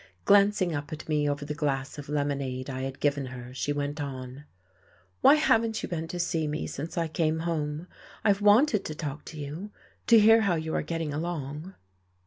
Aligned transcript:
Glancing 0.25 0.73
up 0.73 0.91
at 0.91 1.07
me 1.07 1.29
over 1.29 1.45
the 1.45 1.53
glass 1.53 1.99
of 1.99 2.09
lemonade 2.09 2.71
I 2.71 2.81
had 2.81 2.99
given 2.99 3.27
her 3.27 3.53
she 3.53 3.71
went 3.71 4.01
on: 4.01 4.45
"Why 5.21 5.35
haven't 5.35 5.83
you 5.83 5.89
been 5.89 6.07
to 6.07 6.17
see 6.19 6.47
me 6.47 6.65
since 6.65 6.97
I 6.97 7.07
came 7.07 7.41
home? 7.41 7.85
I've 8.23 8.41
wanted 8.41 8.83
to 8.85 8.95
talk 8.95 9.25
to 9.25 9.39
you, 9.39 9.69
to 10.07 10.17
hear 10.19 10.41
how 10.41 10.55
you 10.55 10.73
are 10.73 10.81
getting 10.81 11.13
along." 11.13 11.75